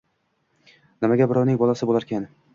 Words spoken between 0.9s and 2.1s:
Nimaga birovning bolasi